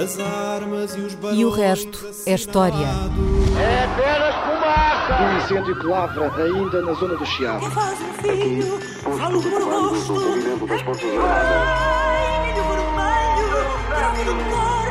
[0.00, 2.86] As armas e os E o resto é história.
[3.58, 5.22] É apenas fumaça!
[5.24, 7.68] Um incêndio que lavra ainda na zona do Chiado.
[7.72, 8.78] faz um filho,
[9.18, 10.14] falo do rosto.
[11.26, 13.48] Ai, milho vermelho,
[13.88, 14.88] grave do cor,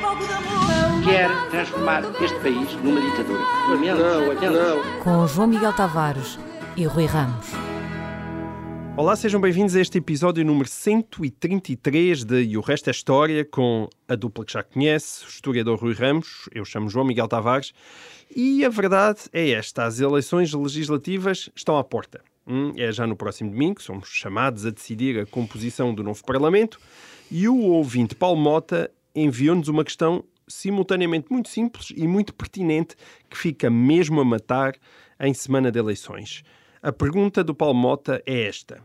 [0.00, 1.04] fogo de amor.
[1.04, 3.40] Quer transformar este país numa ditadura.
[3.40, 4.50] Não, lamento.
[4.52, 5.02] não.
[5.02, 6.38] Com João Miguel Tavares
[6.76, 7.46] e Rui Ramos.
[8.98, 13.90] Olá, sejam bem-vindos a este episódio número 133 de E o Resto é História, com
[14.08, 17.74] a dupla que já conhece, o historiador Rui Ramos, eu chamo João Miguel Tavares,
[18.34, 22.22] e a verdade é esta, as eleições legislativas estão à porta.
[22.46, 26.80] Hum, é já no próximo domingo, somos chamados a decidir a composição do novo Parlamento,
[27.30, 32.96] e o ouvinte Paulo Mota enviou-nos uma questão simultaneamente muito simples e muito pertinente,
[33.28, 34.74] que fica mesmo a matar
[35.20, 36.42] em semana de eleições.
[36.86, 38.80] A pergunta do Paulo Mota é esta: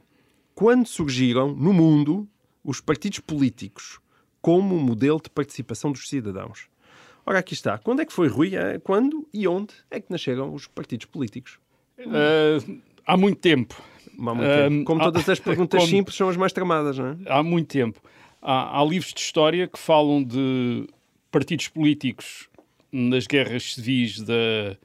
[0.55, 2.27] Quando surgiram no mundo
[2.63, 3.99] os partidos políticos
[4.41, 6.67] como modelo de participação dos cidadãos?
[7.23, 7.77] Ora, aqui está.
[7.77, 8.55] Quando é que foi, Rui?
[8.55, 11.59] Eh, Quando e onde é que nasceram os partidos políticos?
[11.99, 13.79] Uh, há muito tempo.
[14.17, 14.83] Há muito tempo.
[14.85, 17.17] Como há- todas as perguntas como- simples são as mais tramadas, não é?
[17.27, 18.01] Há muito tempo.
[18.41, 20.87] Há, há livros de história que falam de
[21.29, 22.49] partidos políticos
[22.91, 24.75] nas guerras civis da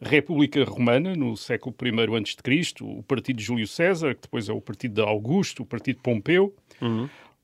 [0.00, 4.60] República Romana, no século I a.C., o partido de Júlio César, que depois é o
[4.60, 6.54] partido de Augusto, o partido de Pompeu.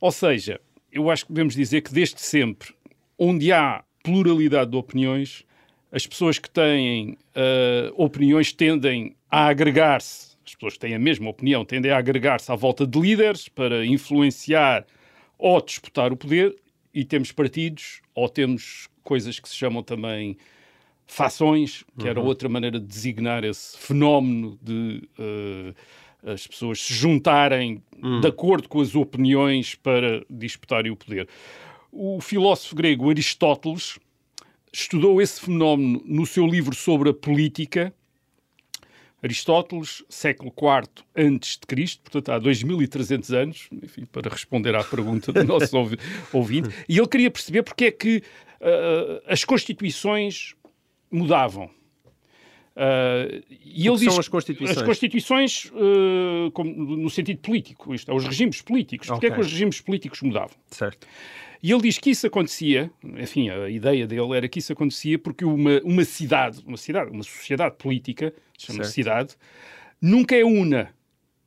[0.00, 2.74] Ou seja, eu acho que devemos dizer que desde sempre,
[3.18, 5.44] onde há pluralidade de opiniões,
[5.90, 11.30] as pessoas que têm ah, opiniões tendem a agregar-se, as pessoas que têm a mesma
[11.30, 14.84] opinião tendem a agregar-se à volta de líderes para influenciar
[15.38, 16.54] ou disputar o poder,
[16.92, 20.36] e temos partidos ou temos coisas que se chamam também
[21.12, 25.74] fações, que era outra maneira de designar esse fenómeno de eh,
[26.32, 27.82] as pessoas se juntarem
[28.20, 31.28] de acordo com as opiniões para disputarem o poder.
[31.90, 33.98] O filósofo grego Aristóteles
[34.72, 37.92] estudou esse fenómeno no seu livro sobre a política.
[39.22, 45.32] Aristóteles, século IV antes de Cristo, portanto há 2300 anos, enfim, para responder à pergunta
[45.32, 45.98] do nosso ouvi-
[46.32, 48.22] ouvinte, e ele queria perceber porque é que
[48.60, 50.54] ah, as constituições
[51.12, 51.70] mudavam.
[52.74, 54.78] Ah, e ele que são diz as constituições?
[54.78, 59.08] As constituições ah, como- no sentido político, isto é, os regimes políticos.
[59.08, 59.40] Porque é Ok.
[59.40, 60.56] que os regimes políticos mudavam?
[60.70, 61.06] Certo.
[61.62, 65.44] E ele diz que isso acontecia, enfim, a ideia dele era que isso acontecia porque
[65.44, 69.36] uma, uma cidade, uma cidade, uma sociedade política, chama-se cidade,
[70.00, 70.90] nunca é una.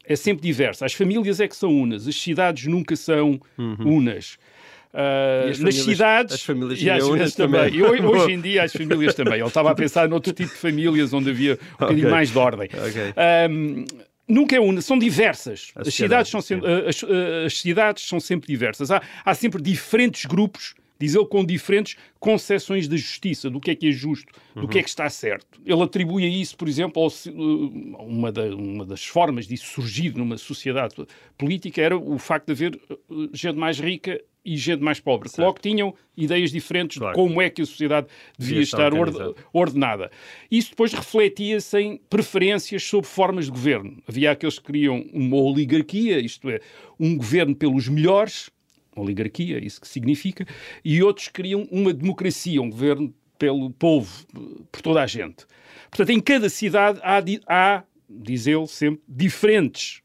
[0.08, 0.86] É sempre diversa.
[0.86, 4.38] As famílias é que são unas, as cidades nunca são unas.
[4.38, 4.38] Uhum.
[4.40, 4.46] E
[4.96, 7.74] as nas famílias- cidades as famílias e vezes unas também.
[7.74, 9.36] E hoje, hoje em dia as famílias também.
[9.40, 12.12] Ele estava a pensar noutro tipo de famílias onde havia um bocadinho Ok.
[12.12, 12.70] mais de ordem.
[12.74, 13.14] Ok.
[13.18, 13.86] Ahm,
[14.28, 15.72] nunca é una, são diversas.
[15.76, 17.04] As cidades, são sempre, as,
[17.46, 18.90] as cidades são sempre diversas.
[18.92, 23.76] Há, há sempre diferentes grupos, diz ele, com diferentes concepções da justiça, do que é
[23.76, 25.60] que é justo, do que é que está certo.
[25.66, 30.16] Ele atribui a isso, por exemplo, ao uh, uma, da- uma das formas disso surgir
[30.16, 30.96] numa sociedade
[31.38, 32.80] política era o facto de haver
[33.10, 37.16] uh, gente mais rica e gente mais pobre, que logo tinham ideias diferentes Claro.
[37.16, 38.08] de como é que a sociedade
[38.38, 40.12] devia Devia estar estar ordenada.
[40.52, 43.98] Isso depois refletia-se em preferências sobre formas de governo.
[44.08, 46.60] Havia aqueles que queriam uma oligarquia, isto é,
[47.00, 48.50] um governo pelos melhores,
[48.96, 50.46] oligarquia, isso que significa,
[50.84, 54.26] e outros queriam uma democracia, um governo pelo povo,
[54.72, 55.46] por toda a gente.
[55.90, 60.02] Portanto, em cada cidade há, há diz ele sempre, diferentes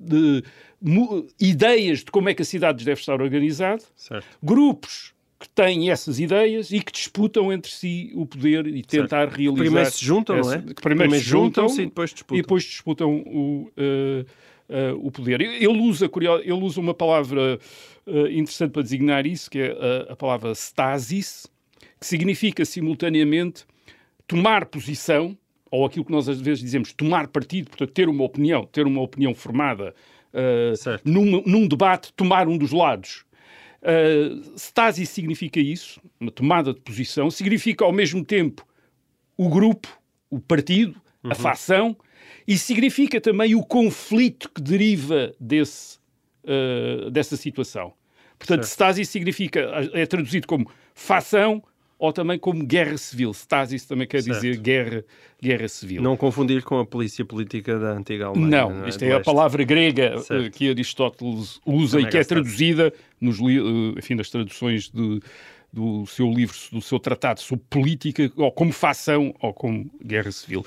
[0.00, 0.42] de,
[1.40, 4.26] ideias de como é que a cidade deve estar organizada, Certo.
[4.42, 9.54] grupos que têm essas ideias e que disputam entre si o poder e tentar realizar.
[9.64, 10.74] Primeiro se juntam, não essa- é?
[10.74, 12.38] que primeiro, se juntam juntam-se e depois disputam.
[12.38, 14.24] e depois disputam o, eh,
[14.68, 15.40] eh, o poder.
[15.40, 16.08] Ele usa,
[16.44, 17.58] ele usa uma palavra
[18.06, 19.72] eh, interessante para designar isso, que é
[20.08, 21.46] a, a palavra stasis,
[21.98, 23.64] que significa simultaneamente
[24.28, 25.36] tomar posição,
[25.70, 29.00] ou aquilo que nós às vezes dizemos, tomar partido, portanto, ter uma opinião, ter uma
[29.02, 29.92] opinião formada
[30.76, 31.02] Certo.
[31.04, 33.24] num, num debate, tomar um dos lados.
[33.82, 38.64] Uh, stasis significa isso, uma tomada de posição, significa ao mesmo tempo
[39.36, 39.88] o grupo,
[40.30, 41.96] o partido, a facção,
[42.46, 45.98] e significa também o conflito que deriva desse,
[46.44, 47.92] uh, dessa situação.
[48.38, 49.60] Portanto, stasis significa,
[49.92, 51.62] é traduzido como facção
[52.02, 53.30] ou também como guerra civil.
[53.32, 54.34] Stasis também quer Certo.
[54.40, 55.04] dizer guerra,
[55.40, 56.02] guerra civil.
[56.02, 58.50] Não confundir com a polícia política da antiga Alemanha.
[58.66, 58.88] Não, é?
[58.88, 60.46] isto é a palavra grega Certo.
[60.46, 62.34] eh, que Aristóteles usa e que é gasta.
[62.34, 65.20] traduzida nos, eh, enfim, nas traduções de-
[65.72, 70.66] do seu livro, do seu tratado sobre política, ou como facção ou como guerra civil.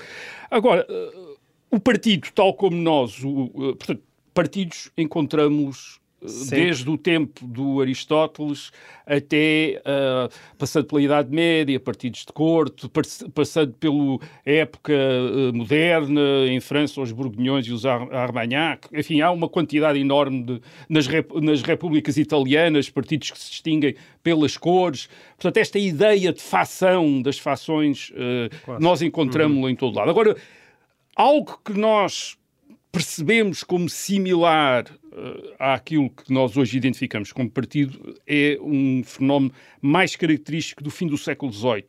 [0.50, 1.34] Agora, eh,
[1.70, 4.02] o partido, tal como nós, o, portanto,
[4.32, 8.70] partidos encontramos desde o tempo do Aristóteles
[9.06, 12.90] até uh, passando pela Idade Média, partidos de corte,
[13.34, 18.88] passando pela época uh, moderna, em França, os Bourguignons e os Ar Armagnac.
[18.92, 23.94] Enfim, há uma quantidade enorme de, nas, rep nas repúblicas italianas, partidos que se distinguem
[24.22, 25.08] pelas cores.
[25.36, 29.70] Portanto, esta ideia de fação, das fações, uh, nós encontramos-la uhum.
[29.70, 30.10] em todo lado.
[30.10, 30.36] Agora,
[31.14, 32.36] algo que nós
[32.96, 39.52] percebemos como similar uh, àquilo que nós hoje identificamos como partido é um fenómeno
[39.82, 41.84] mais característico do fim do século XVIII.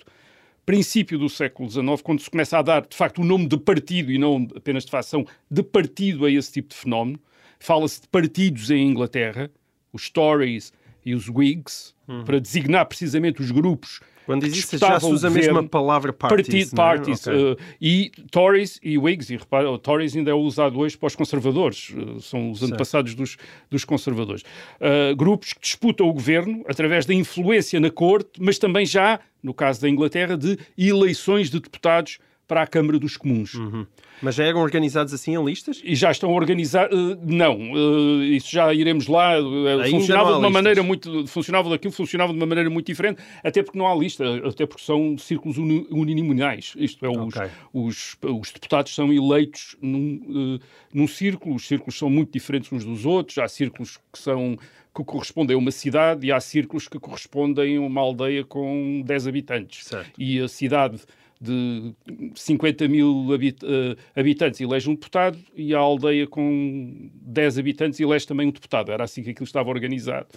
[0.65, 4.11] Princípio do século XIX, quando se começa a dar, de facto, o nome de partido
[4.11, 7.17] e não apenas de facção, de partido a esse tipo de fenómeno.
[7.57, 9.49] Fala-se de partidos em Inglaterra,
[9.93, 10.73] os Tories
[11.05, 12.25] e os Whigs, hum.
[12.25, 16.69] para designar precisamente os grupos quando diz isso, já se usa a mesma palavra parties.
[16.69, 16.75] Partido, é?
[16.75, 17.27] parties.
[17.27, 17.51] Okay.
[17.53, 21.15] Uh, e Tories e Whigs, e repara, o Tories ainda é usado hoje para os
[21.15, 23.37] conservadores, uh, são os antepassados dos,
[23.71, 24.41] dos conservadores.
[24.81, 29.53] Uh, grupos que disputam o governo através da influência na corte, mas também já, no
[29.53, 33.53] caso da Inglaterra, de eleições de deputados para a Câmara dos Comuns.
[33.55, 33.85] Uhum.
[34.21, 35.81] Mas já eram organizados assim em listas?
[35.83, 36.97] E já estão organizados.
[36.97, 39.39] Uh, não, uh, isso já iremos lá.
[39.39, 41.27] Uh, funcionava de uma maneira muito.
[41.27, 44.83] Funcionava daquilo, funcionava de uma maneira muito diferente, até porque não há lista, até porque
[44.83, 46.73] são círculos uninominais.
[46.77, 47.49] Isto é, os, okay.
[47.73, 50.59] os, os, deputados são eleitos num,
[50.93, 54.57] num círculo, os círculos são muito diferentes uns dos outros, há círculos que são
[54.95, 59.27] que correspondem a uma cidade e há círculos que correspondem a uma aldeia com 10
[59.27, 59.85] habitantes.
[59.85, 60.11] Certo.
[60.17, 60.99] E a cidade
[61.39, 61.93] de
[62.35, 68.25] 50 mil habit uh, habitantes elege um deputado e a aldeia com 10 habitantes elege
[68.25, 68.91] também um deputado.
[68.91, 70.27] Era assim que aquilo estava organizado.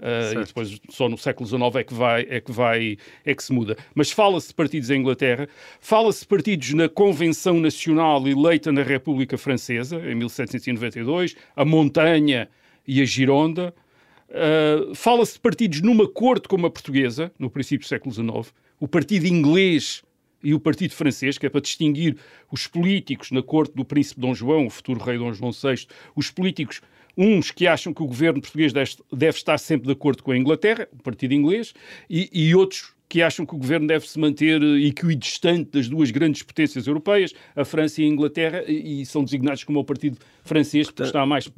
[0.00, 3.44] Uh, e depois só no século XIX é que vai é que vai é que
[3.44, 3.76] se muda.
[3.94, 5.46] Mas fala-se de partidos em Inglaterra,
[5.78, 12.48] fala-se de partidos na Convenção Nacional eleita na República Francesa em 1792, a Montanha
[12.86, 13.74] e a Gironda.
[14.30, 18.88] Uh, fala-se de partidos numa corte como a portuguesa no princípio do século XIX, o
[18.88, 20.02] partido inglês
[20.42, 22.16] e o Partido Francês, que é para distinguir
[22.50, 26.30] os políticos na corte do Príncipe Dom João, o futuro rei Dom João VI, os
[26.30, 26.80] políticos,
[27.16, 30.88] uns que acham que o governo português deve, estar sempre de acordo com a Inglaterra,
[30.92, 31.74] o Partido Inglês,
[32.08, 36.12] e, e outros que acham que o governo deve se manter eh, equidistante das duas
[36.12, 40.86] grandes potências europeias, a França e a Inglaterra, e são designados como o Partido Francês,
[40.86, 41.50] porque está mais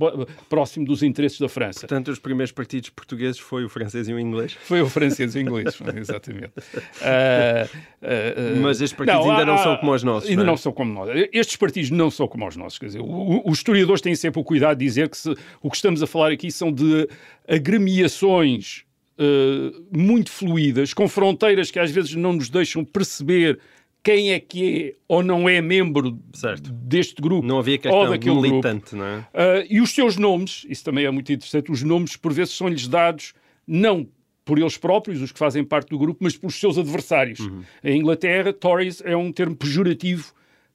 [0.48, 1.80] próximo dos interesses da França.
[1.80, 4.54] Portanto, os primeiros partidos portugueses foi o francês e o inglês?
[4.62, 6.52] Foi o francês e o inglês, exatamente.
[6.56, 7.68] Uh,
[8.56, 10.30] uh, Mas estes partidos não, ainda não são como os nossos.
[10.30, 10.52] Ainda não, é?
[10.52, 11.10] não, são como nós.
[11.34, 12.78] Estes partidos não são como os nossos.
[12.78, 16.02] Quer dizer, os historiadores têm sempre o cuidado de dizer que se, o que estamos
[16.02, 17.06] a falar aqui são de
[17.46, 18.86] agremiações
[19.18, 23.58] uh, muito fluídas, com fronteiras que às vezes não nos deixam perceber
[24.02, 26.72] quem é que é ou não é membro certo.
[26.72, 28.96] deste grupo não havia questão ou daquele militante, grupo.
[28.96, 29.18] Não é?
[29.18, 32.88] Uh, e os seus nomes, isso também é muito interessante, os nomes por vezes são-lhes
[32.88, 33.32] dados
[33.66, 34.06] não
[34.44, 37.38] por eles próprios, os que fazem parte do grupo, mas pelos seus adversários.
[37.38, 37.62] Uhum.
[37.84, 40.32] Em Inglaterra, Tories é um termo pejorativo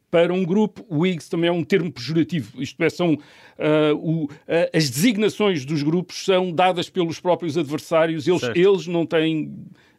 [0.10, 4.26] para um grupo, o Whigs também é um termo pejorativo, isto é, são, uh, o,
[4.26, 4.30] uh,
[4.74, 9.54] as designações dos grupos são dadas pelos próprios adversários, eles, eles não têm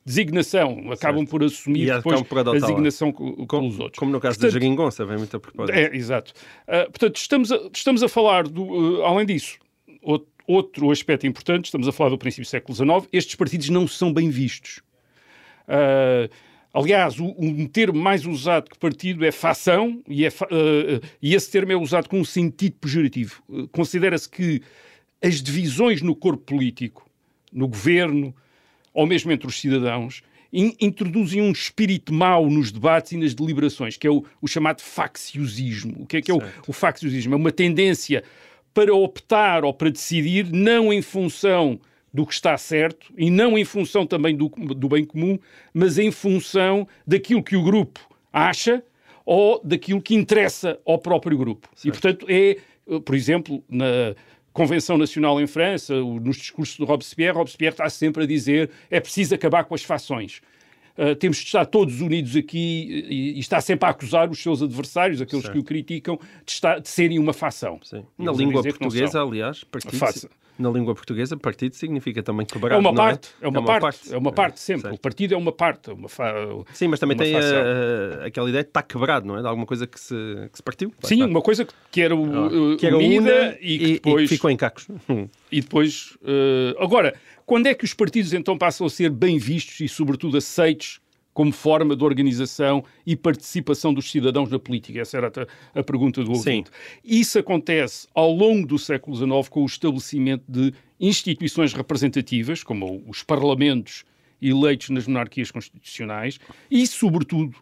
[0.04, 1.30] designação, acabam certo.
[1.30, 3.98] por assumir depois por a designação com, com, os outros.
[3.98, 5.76] Como no caso portanto, da Jeringonça, vem muito a propósito.
[5.76, 6.32] É, exato.
[6.62, 9.58] Uh, portanto, estamos a, estamos a falar, do, além disso,
[10.02, 13.86] outro, outro aspecto importante, estamos a falar do princípio do século XIX, estes partidos não
[13.86, 14.80] são bem vistos.
[15.68, 16.32] Uh,
[16.72, 21.50] Aliás, o, um termo mais usado que partido é fação, e, é, uh, e esse
[21.50, 23.42] termo é usado com um sentido pejorativo.
[23.48, 24.60] Uh, Considera-se que
[25.22, 27.08] as divisões no corpo político,
[27.52, 28.34] no governo,
[28.92, 30.22] ou mesmo entre os cidadãos,
[30.52, 34.82] in, introduzem um espírito mau nos debates e nas deliberações, que é o, o chamado
[34.82, 36.02] facciosismo.
[36.02, 37.34] O que é que é o, o facciosismo?
[37.34, 38.22] É uma tendência
[38.74, 41.80] para optar ou para decidir não em função
[42.12, 45.38] do que está certo e não em função também do, do bem comum,
[45.72, 48.00] mas em função daquilo que o grupo
[48.32, 48.82] acha
[49.24, 51.68] ou daquilo que interessa ao próprio grupo.
[51.74, 51.86] Certo.
[51.86, 52.56] E, portanto, é,
[53.00, 54.14] por exemplo, na
[54.52, 59.34] Convenção Nacional em França, nos discursos de Robespierre, Robespierre está sempre a dizer é preciso
[59.34, 60.40] acabar com as fações.
[60.96, 64.60] Uh, temos de estar todos unidos aqui e, e, está sempre a acusar os seus
[64.60, 65.54] adversários, aqueles certo.
[65.54, 67.78] que o criticam, de, estar, de serem uma fação.
[68.18, 72.74] Na língua portuguesa, aliás, partido, na língua portuguesa, partido significa também quebrar.
[72.74, 73.44] É uma parte, é?
[73.44, 73.48] é?
[73.48, 74.92] uma, é uma parte, parte, é uma parte sempre.
[74.92, 76.34] O partido é uma parte, uma fa...
[76.72, 79.40] Sim, mas também tem a, a, aquela ideia de estar quebrado, não é?
[79.40, 80.14] De alguma coisa que se,
[80.50, 80.92] que se partiu.
[81.02, 84.56] Sim, uma coisa que era, o, que era unida e que depois e ficou em
[84.56, 84.88] cacos.
[85.50, 86.82] E depois, uh...
[86.82, 87.14] agora,
[87.46, 91.00] quando é que os partidos então passam a ser bem vistos e sobretudo aceitos
[91.38, 95.00] como forma de organização e participação dos cidadãos na política.
[95.00, 96.68] Essa era a, a pergunta do ouvinte.
[96.68, 96.74] Sim.
[97.04, 103.22] Isso acontece ao longo do século XIX com o estabelecimento de instituições representativas, como os
[103.22, 104.04] parlamentos
[104.42, 107.56] eleitos nas monarquias constitucionais, e, sobretudo,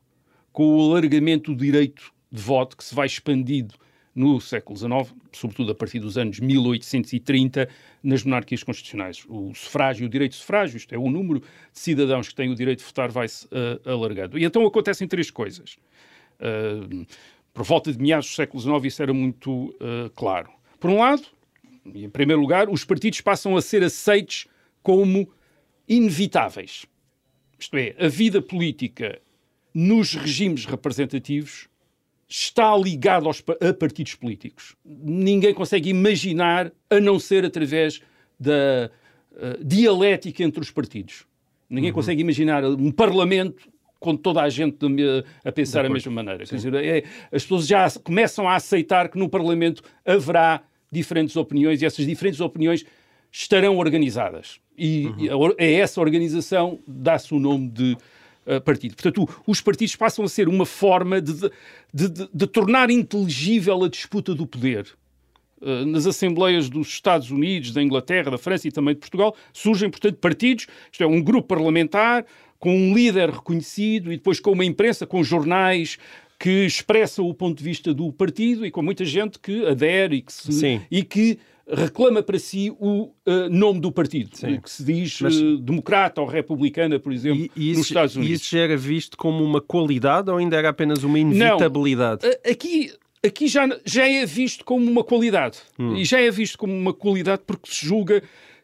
[0.51, 3.75] com o alargamento do direito de voto que se vai expandindo
[4.17, 7.69] no século XIX, sobretudo a partir dos anos 1830,
[8.03, 9.27] nas monarquias constitucionais.
[9.29, 12.55] O sufrágio, o direito de sufrágio, isto é, o número de cidadãos que têm o
[12.55, 14.39] direito de votar vai-se uh, alargando.
[14.39, 15.77] E então acontecem três coisas.
[16.41, 17.07] Uh,
[17.53, 20.51] por volta de meados do século XIX isso era muito uh, claro.
[20.81, 21.23] Por um lado,
[21.95, 24.47] e em primeiro lugar, os partidos passam a ser aceitos
[24.83, 25.31] como
[25.87, 26.87] inevitáveis.
[27.59, 29.21] Isto é, a vida política
[29.75, 31.69] nos regimes representativos
[32.29, 34.75] está ligado aos, a partidos políticos.
[34.85, 38.01] Ninguém consegue imaginar a não ser através
[38.39, 38.91] da
[39.33, 41.25] uh, dialética entre os partidos.
[41.69, 41.95] Ninguém uhum.
[41.95, 43.69] consegue imaginar um parlamento
[43.99, 44.77] com toda a gente
[45.45, 46.45] a pensar da mesma maneira.
[46.45, 51.83] Quer dizer, é, as pessoas já começam a aceitar que no parlamento haverá diferentes opiniões
[51.83, 52.85] e essas diferentes opiniões
[53.33, 54.61] estarão organizadas.
[54.79, 55.55] E uhum.
[55.59, 57.97] a essa organização dá-se o nome de
[58.47, 58.95] uh, partido.
[58.95, 61.33] Portanto, os partidos passam a ser uma forma de,
[61.93, 64.87] de, de, de tornar inteligível a disputa do poder.
[65.61, 69.91] Uh, nas Assembleias dos Estados Unidos, da Inglaterra, da França e também de Portugal, surgem,
[69.91, 72.25] portanto, partidos, isto é, um grupo parlamentar
[72.59, 75.99] com um líder reconhecido e depois com uma imprensa, com jornais
[76.39, 80.23] que expressam o ponto de vista do partido e com muita gente que adere e
[80.23, 81.39] que, se, e que
[81.69, 84.61] reclama para si o uh, nome do partido, Sim.
[84.61, 88.31] que se diz Mas, uh, democrata ou republicana, por exemplo, e, isso, nos Estados Unidos.
[88.31, 92.27] E isso já era visto como uma qualidade ou ainda era apenas uma inevitabilidade?
[92.27, 92.93] Não, aqui
[93.25, 95.59] aqui já, já é visto como uma qualidade.
[95.79, 95.97] Hum.
[95.97, 98.23] E já é visto como uma qualidade porque se julga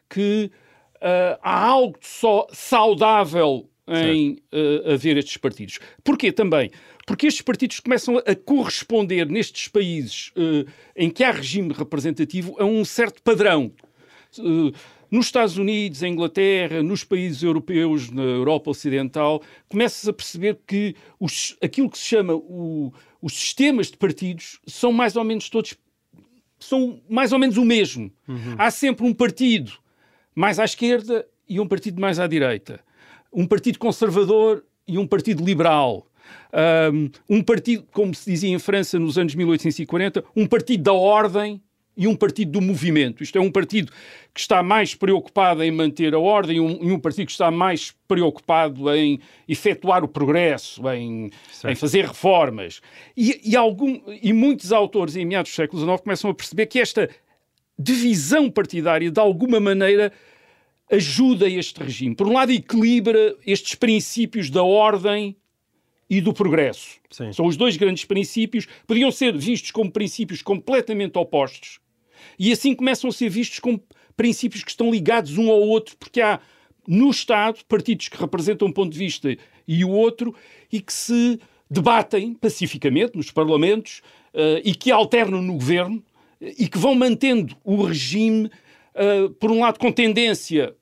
[0.09, 0.49] que
[0.95, 5.79] uh, há algo só saudável em uh, haver estes partidos.
[6.03, 6.71] Porquê também?
[7.05, 12.65] Porque estes partidos começam a corresponder nestes países uh, em que há regime representativo a
[12.65, 13.71] um certo padrão.
[14.39, 14.71] Uh,
[15.11, 20.95] nos Estados Unidos, em Inglaterra, nos países europeus, na Europa Ocidental, começa-se a perceber que
[21.19, 25.77] os, aquilo que se chama o, os sistemas de partidos são mais ou menos todos
[26.59, 28.11] são mais ou menos o mesmo.
[28.27, 28.55] Uhum.
[28.57, 29.73] Há sempre um partido
[30.33, 32.79] mais à esquerda e um partido mais à direita.
[33.33, 36.07] Um partido conservador e um partido liberal
[37.29, 41.61] um partido, como se dizia em França nos anos 1840, um partido da ordem
[41.95, 43.21] e um partido do movimento.
[43.21, 43.91] Isto é um partido
[44.33, 47.51] que está mais preocupado em manter a ordem e um, e um partido que está
[47.51, 51.29] mais preocupado em efetuar o progresso, em,
[51.65, 52.81] em fazer reformas.
[53.15, 56.79] E, e, algum, e muitos autores, em meados do século XIX, começam a perceber que
[56.79, 57.07] esta
[57.77, 60.11] divisão partidária, de alguma maneira,
[60.91, 62.15] ajuda este regime.
[62.15, 65.35] Por um lado, equilibra estes princípios da ordem
[66.09, 66.99] e do progresso.
[67.09, 67.31] Sim.
[67.33, 71.79] São os dois grandes princípios, podiam ser vistos como princípios completamente opostos,
[72.37, 73.81] e assim começam a ser vistos como
[74.15, 76.39] princípios que estão ligados um ao outro, porque há
[76.87, 79.35] no Estado partidos que representam um ponto de vista
[79.67, 80.35] e o outro,
[80.71, 84.01] e que se debatem pacificamente nos parlamentos
[84.33, 86.03] uh, e que alternam no governo
[86.39, 88.51] e que vão mantendo o regime,
[88.95, 90.75] uh, por um lado, com tendência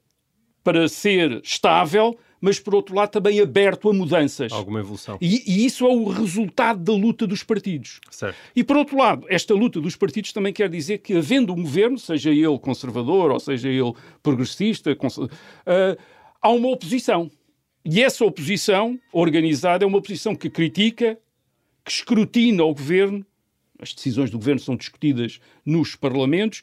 [0.64, 4.52] para ser estável, mas por outro lado também aberto a mudanças.
[4.52, 5.18] Alguma evolução.
[5.22, 8.02] E, e isso é o resultado da luta dos partidos.
[8.10, 8.36] Certo.
[8.56, 12.00] E por outro lado, esta luta dos partidos também quer dizer que, havendo um governo,
[12.00, 15.98] seja ele conservador ou seja ele progressista, uh,
[16.42, 17.30] há uma oposição.
[17.86, 21.18] E essa oposição organizada é uma oposição que critica,
[21.84, 23.26] que escrutina o governo,
[23.80, 26.62] as decisões do governo são discutidas nos parlamentos,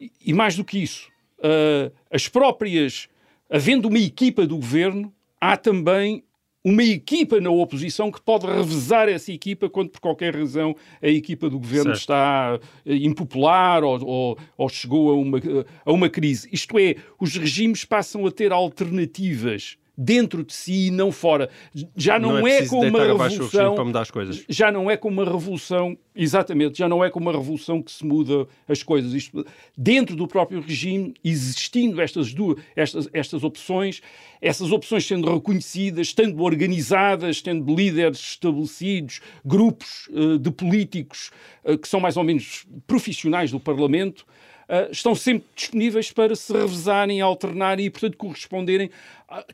[0.00, 3.08] e, e mais do que isso, uh, as próprias
[3.50, 6.22] havendo uma equipa do governo, há também
[6.64, 11.48] uma equipa na oposição que pode revezar essa equipa quando, por qualquer razão, a equipa
[11.48, 12.00] do governo certo.
[12.00, 15.38] está eh, impopular ou, ou, ou, chegou a uma,
[15.84, 16.48] a uma crise.
[16.52, 21.48] Isto é, os regimes passam a ter alternativas dentro de si e não fora.
[21.96, 24.44] Já não, não é, é como uma revolução para mudar as coisas.
[24.48, 28.04] Já não é como uma revolução, exatamente, já não é como uma revolução que se
[28.04, 29.12] muda as coisas.
[29.12, 29.44] Isto,
[29.76, 34.02] dentro do próprio regime, existindo estas duas estas, estas opções,
[34.40, 41.30] essas opções sendo reconhecidas, estando organizadas, tendo líderes estabelecidos, grupos uh, de políticos
[41.64, 44.26] uh, que são mais ou menos profissionais do Parlamento,
[44.68, 48.90] uh, estão sempre disponíveis para se revezarem, alternarem e, portanto, corresponderem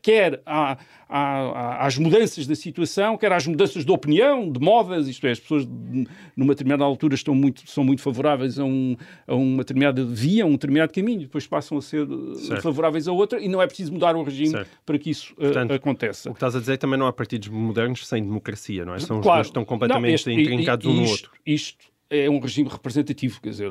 [0.02, 0.76] quer à,
[1.08, 5.40] à, às mudanças da situação, quer às mudanças de opinião, de modas, isto é, as
[5.40, 5.66] pessoas
[6.36, 10.46] numa determinada altura estão muito, são muito favoráveis a, um, a uma determinada via, a
[10.46, 12.62] um determinado caminho, depois passam a ser certo.
[12.62, 14.70] favoráveis a outra e não é preciso mudar o regime certo.
[14.84, 16.30] para que isso uh, Portanto, aconteça.
[16.30, 18.98] O que estás a dizer também não há partidos modernos sem democracia, não é?
[18.98, 19.40] São claro.
[19.40, 21.30] os dois estão completamente não, este, intrincados um no outro.
[21.46, 23.70] Isto é um regime representativo, quer dizer,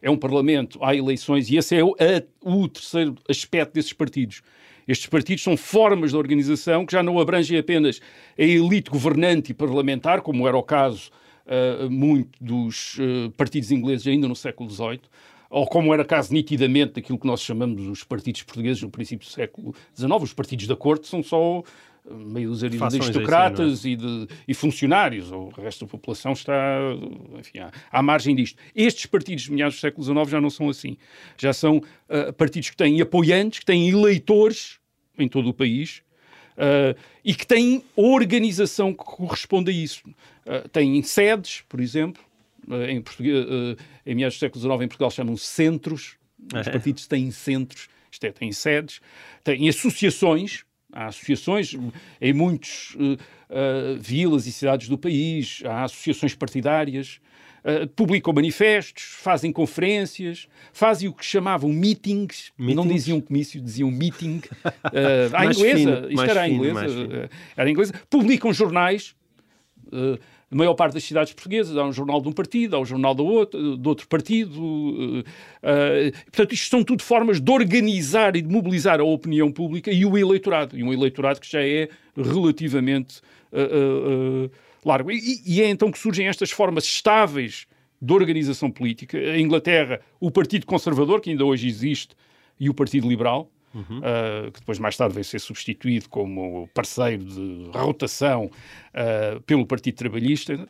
[0.00, 4.40] é um parlamento, há eleições e esse é o, a, o terceiro aspecto desses partidos.
[4.86, 8.00] Estes partidos são formas de organização que já não abrangem apenas
[8.38, 11.10] a elite governante e parlamentar, como era o caso
[11.46, 15.00] uh, muito dos uh, partidos ingleses ainda no século XVIII,
[15.50, 19.32] ou como era caso nitidamente daquilo que nós chamamos os partidos portugueses no princípio do
[19.32, 21.62] século XIX, os partidos da corte são só
[22.10, 23.92] meio dúzia de aristocratas assim, é?
[23.92, 26.54] e, de, e funcionários, o resto da população está
[27.38, 28.58] enfim, à, à, margem disto.
[28.74, 30.96] Estes partidos de meados do século XIX já não são assim.
[31.36, 34.78] Já são uh, partidos que têm apoiantes, que têm eleitores
[35.18, 36.02] em todo o país
[36.56, 40.08] uh, e que têm organização que corresponde a isso.
[40.46, 42.22] Uh, têm sedes, por exemplo,
[42.88, 43.46] em, português,
[44.04, 46.16] em meados do século XIX em Portugal chamam-se centros,
[46.52, 49.00] os partidos têm centros, isto é, têm sedes,
[49.44, 50.64] têm associações,
[50.96, 51.76] Há associações
[52.18, 57.20] em muitas uh, uh, vilas e cidades do país, há associações partidárias,
[57.62, 62.74] uh, publicam manifestos, fazem conferências, fazem o que chamavam meetings, meetings?
[62.74, 64.40] não diziam comício, diziam meeting.
[64.64, 69.14] Uh, à inglesa, fino, isto era à inglesa, era inglesa, publicam jornais
[70.50, 73.14] na maior parte das cidades portuguesas, há um jornal de um partido, há um jornal
[73.14, 74.62] do outro, de outro partido.
[74.62, 79.90] Uh, uh, portanto, isto são tudo formas de organizar e de mobilizar a opinião pública
[79.90, 80.78] e o eleitorado.
[80.78, 83.20] E um eleitorado que já é relativamente
[83.52, 84.50] uh,
[84.84, 85.10] largo.
[85.10, 87.66] E, e, é então que surgem estas formas estáveis
[88.00, 89.18] de organização política.
[89.18, 92.14] A Inglaterra, o Partido Conservador, que ainda hoje existe,
[92.58, 93.98] e o Partido Liberal, uhum.
[93.98, 98.50] uh, que depois mais tarde vai ser substituído como parceiro de rotação
[98.96, 100.68] uh, pelo Partido Trabalhista.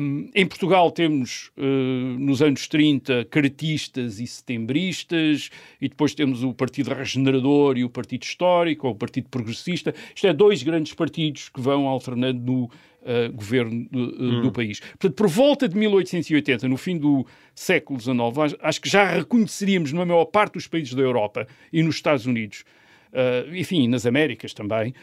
[0.00, 5.50] Um, em Portugal temos, uh, nos anos 30, caratistas e setembristas,
[5.80, 9.94] e depois temos o Partido Regenerador e o Partido Histórico, ou o Partido Progressista.
[10.14, 14.42] Isto é dois grandes partidos que vão alternando no uh, governo uh, hum.
[14.42, 14.80] do país.
[14.80, 20.06] Portanto, por volta de 1880, no fim do século XIX, acho que já reconheceríamos na
[20.06, 22.64] maior parte dos países da Europa e nos Estados Unidos,
[23.12, 24.94] uh, enfim, nas Américas também,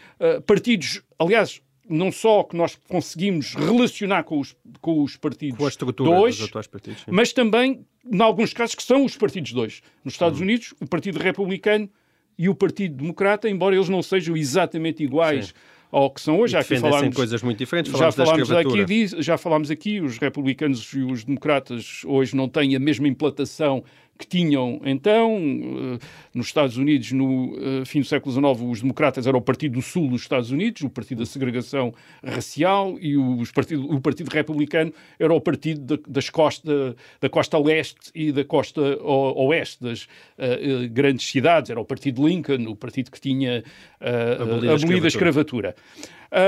[0.47, 5.69] partidos, aliás, não só que nós conseguimos relacionar com os, com os partidos com a
[5.69, 7.11] estrutura dois, dos atuais partidos, sim.
[7.11, 9.81] mas também, em alguns casos, que são os partidos dois.
[10.03, 10.45] Nos Estados uhum.
[10.45, 11.89] Unidos, o Partido Republicano
[12.37, 15.53] e o Partido Democrata, embora eles não sejam exatamente iguais sim
[15.95, 16.51] ao que são hoje.
[16.51, 17.89] Já aqui falámos, coisas muito diferentes.
[17.91, 22.79] Já falámos, aqui, já falámos aqui, os republicanos e os democratas hoje não têm a
[22.79, 23.81] mesma implantação
[24.17, 25.37] que tinham então.
[25.37, 29.73] Eh, nos Estados Unidos, no eh, fim do século XIX, os democratas eram o Partido
[29.73, 34.29] do Sul dos Estados Unidos, o Partido da Segregação Racial, e os partido, o Partido
[34.29, 40.89] Republicano era o Partido das costa, da costa leste e da costa oeste das uh,
[40.91, 41.69] grandes cidades.
[41.69, 43.63] Era o Partido Lincoln, o partido que tinha
[44.01, 45.07] uh, abolido a escravatura.
[45.07, 45.75] escravatura.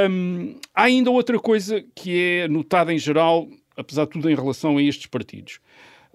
[0.10, 4.78] Um, há ainda outra coisa que é notada em geral, apesar de tudo, em relação
[4.78, 5.60] a estes partidos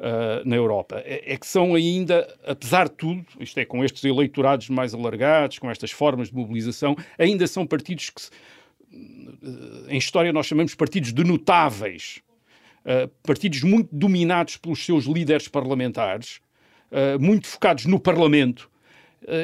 [0.02, 1.00] uh, na Europa.
[1.04, 5.58] É, é, que são ainda, apesar de tudo, isto é, com estes eleitorados mais alargados,
[5.58, 8.22] com estas formas de mobilização, ainda são partidos que,
[8.92, 12.20] uh, em história, nós chamamos partidos de notáveis.
[12.84, 16.40] Uh, partidos muito dominados pelos seus líderes parlamentares,
[17.18, 18.70] muito focados no Parlamento,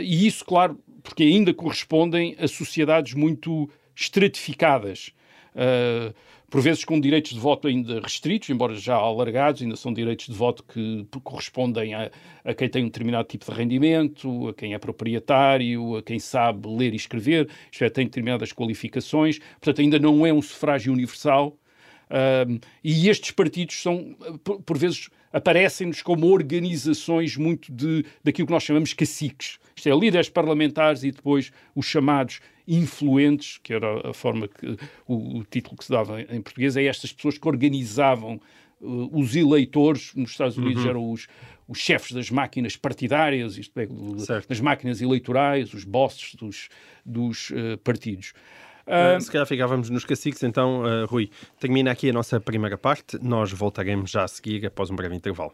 [0.03, 5.15] e isso, claro, porque ainda correspondem a sociedades muito estratificadas.
[5.55, 6.15] Uh,
[6.51, 10.35] por vezes com direitos de voto ainda restritos, embora já alargados, ainda são direitos de
[10.35, 12.11] voto que correspondem a,
[12.45, 16.67] a, quem tem um determinado tipo de rendimento, a quem é proprietário, a quem sabe
[16.69, 21.57] ler e escrever, isto é, tem determinadas qualificações, portanto ainda não é um sufrágio universal.
[22.09, 28.53] Uh, e estes partidos são, por, por vezes, aparecem-nos como organizações muito de, daquilo que
[28.53, 29.59] nós chamamos caciques.
[29.77, 34.77] Isto é, líderes parlamentares e depois os chamados influentes, que era a forma que
[35.07, 38.39] o, o título que se dava em, português, é estas pessoas que organizavam
[38.81, 40.91] uh, os eleitores, nos Estados Unidos uhum.
[40.91, 41.27] eram os,
[41.67, 43.89] os chefes das máquinas partidárias, isto é,
[44.47, 46.69] das máquinas eleitorais, os bosses dos,
[47.05, 48.35] dos uh, partidos.
[48.89, 53.19] Uh, se calhar ficávamos nos caciques, então, uh, Rui, termina aqui a nossa primeira parte.
[53.23, 55.53] Nós voltaremos já a seguir após um breve intervalo.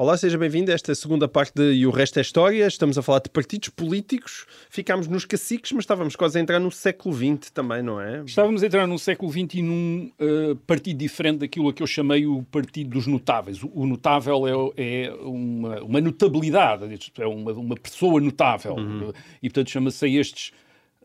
[0.00, 2.64] Olá, seja bem-vindo a esta segunda parte de E o Resto é História.
[2.68, 4.46] Estamos a falar de partidos políticos.
[4.70, 8.22] Ficámos nos caciques, mas estávamos quase a entrar no século XX também, não é?
[8.24, 11.86] Estávamos a entrar no século XX e num uh, partido diferente daquilo a que eu
[11.88, 13.60] chamei o Partido dos Notáveis.
[13.60, 16.84] O, o notável é, é uma, uma, notabilidade,
[17.18, 18.76] é uma, uma pessoa notável.
[18.76, 19.12] Uhum.
[19.42, 20.52] E, portanto, chama-se a estes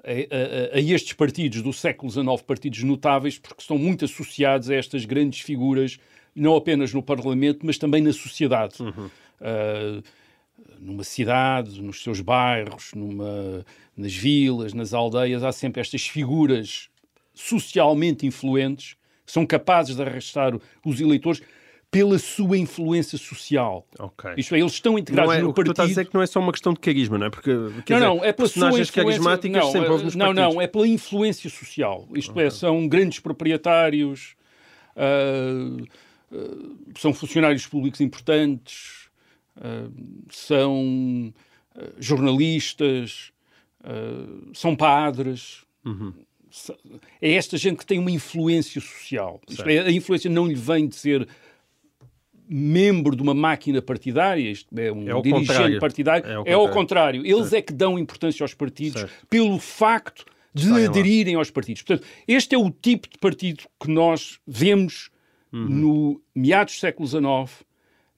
[0.04, 4.76] a, a, a, estes partidos do século XIX, partidos notáveis, porque estão muito associados a
[4.76, 5.98] estas grandes figuras
[6.36, 8.82] não apenas no Parlamento, mas também na sociedade.
[8.82, 9.10] Uhum.
[9.42, 10.04] Uh,
[10.80, 13.66] numa cidade, nos seus bairros, numa,
[13.96, 16.90] nas vilas, nas aldeias, há sempre estas figuras
[17.34, 20.54] socialmente influentes que são capazes de arrastar
[20.86, 21.42] os eleitores
[21.94, 23.86] pela sua influência social.
[24.00, 24.34] Okay.
[24.38, 25.70] Isto é, eles estão integrados é, no o que partido.
[25.70, 27.30] Tu estás a dizer que não é só uma questão de carisma, não é?
[27.30, 30.56] Porque não, dizer, não, é pela personagens sua carismáticas não, sempre houve nos Não, partidos.
[30.56, 32.08] não, é pela influência social.
[32.16, 32.46] Isto é, okay.
[32.48, 34.36] é, são grandes proprietários,
[34.98, 35.86] uh,
[36.98, 39.10] são funcionários públicos importantes,
[39.58, 39.92] uh,
[40.30, 41.34] são
[41.98, 43.32] jornalistas,
[44.54, 45.64] são padres.
[45.84, 46.14] Uhum.
[47.20, 49.42] É esta gente que tem uma influência social.
[49.66, 51.28] É, a influência não lhe vem de ser
[52.48, 55.80] membro de uma máquina partidária, isto é um é dirigente contrário.
[55.80, 57.26] partidário, é, ao é ao contrário.
[57.26, 57.56] Eles certo.
[57.56, 59.28] é que dão importância aos partidos certo.
[59.28, 61.42] pelo facto de Saem aderirem lá.
[61.42, 61.82] aos partidos.
[61.82, 65.10] Portanto, este é o tipo de partido que nós vemos
[65.54, 65.70] Uhum.
[65.70, 67.64] no meados do século XIX,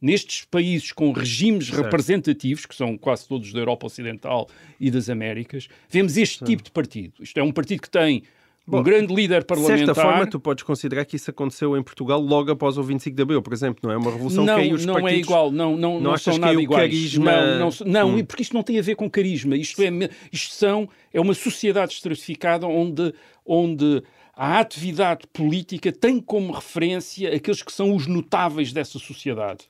[0.02, 1.84] nestes países com regimes Certo.
[1.84, 4.48] representativos, que são quase todos da Europa Ocidental
[4.80, 7.14] e das Américas, vemos este tipo de partido.
[7.22, 8.24] Isto é um partido que tem
[8.68, 9.78] Bom, um grande líder De parlamentar.
[9.78, 13.22] certa forma, tu podes considerar que isso aconteceu em Portugal logo após o 25 de
[13.22, 13.98] Abril, por exemplo, não é?
[13.98, 15.18] Uma revolução não, que aí os não partidos...
[15.18, 16.82] é igual, não, não, Não não, são nada iguais.
[16.92, 18.26] carisma- Não, não, não Hum.
[18.26, 19.56] porque isto não tem a ver com carisma.
[19.56, 19.90] Isto é,
[20.32, 23.14] isto são, é uma sociedade estratificada onde,
[23.46, 24.02] onde
[24.36, 29.66] a atividade política tem como referência aqueles que são os notáveis dessa sociedade.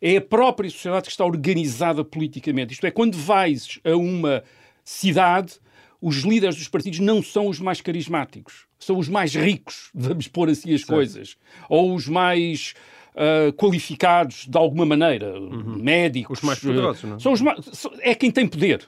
[0.00, 2.74] É a própria sociedade que está organizada politicamente.
[2.74, 4.42] Isto é, quando vais a uma
[4.84, 5.54] cidade,
[6.00, 10.50] os líderes dos partidos não são os mais carismáticos, são os mais ricos, vamos pôr
[10.50, 11.36] assim as coisas,
[11.68, 12.74] ou os mais
[13.16, 16.42] ah, qualificados de alguma maneira, médicos.
[16.42, 16.42] Uhum.
[16.42, 17.18] Os mais poderosos, não é?
[17.18, 17.58] São os mais,
[18.00, 18.86] é quem tem poder.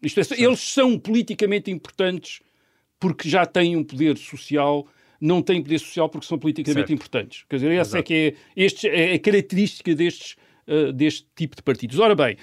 [0.00, 2.40] Isto é, eles são politicamente importantes
[2.98, 4.86] porque já têm um poder social,
[5.20, 6.92] não têm poder social porque são politicamente Certo.
[6.92, 7.44] importantes.
[7.48, 11.62] Quer dizer, essa é que é, este, é a característica destes, uh, deste tipo de
[11.62, 11.98] partidos.
[11.98, 12.36] Ora bem,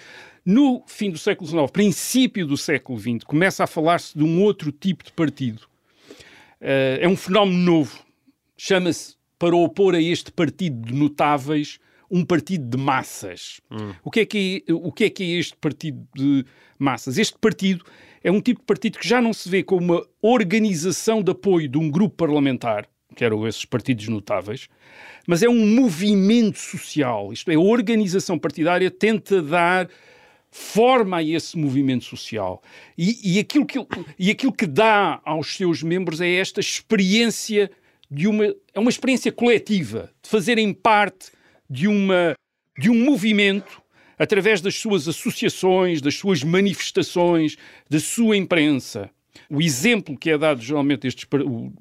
[0.45, 4.71] no fim do século XIX, princípio do século XX, começa a falar-se de um outro
[4.71, 5.63] tipo de partido.
[6.61, 8.05] Uh, é um fenómeno novo.
[8.57, 13.59] Chama-se, para opor a este partido de notáveis, um partido de massas.
[14.03, 16.45] O, que é que é, o que é que é este partido de
[16.77, 17.17] massas?
[17.17, 17.83] Este partido
[18.25, 21.69] é um tipo de partido que já não se vê como uma organização de apoio
[21.69, 24.67] de um grupo parlamentar, que eram esses partidos notáveis,
[25.27, 27.31] mas é um movimento social.
[27.31, 29.87] Isto é, a organização partidária tenta dar
[30.49, 32.63] forma a esse movimento social.
[32.97, 33.77] E, e aquilo que,
[34.17, 37.69] e aquilo que dá aos seus membros é esta experiência
[38.09, 41.31] de uma, é uma experiência coletiva, de fazerem parte
[41.69, 42.33] de, uma,
[42.75, 43.84] de um movimento
[44.17, 47.57] através das suas associações, das suas manifestações,
[47.89, 49.09] da sua imprensa.
[49.49, 51.71] O exemplo que é dado geralmente estes, o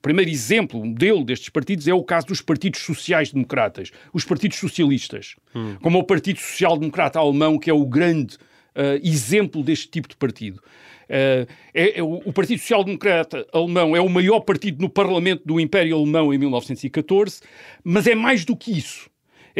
[0.00, 5.34] primeiro exemplo, o modelo destes partidos é o caso dos partidos sociais-democratas, os partidos socialistas,
[5.82, 8.38] como o Partido Social Democrata Alemão, que é o grande
[8.74, 10.62] ah, exemplo deste tipo de partido.
[11.08, 15.42] Ah, é- é o, o Partido Social Democrata Alemão é o maior partido no Parlamento
[15.44, 17.40] do Império Alemão em 1914,
[17.82, 19.10] mas é mais do que isso.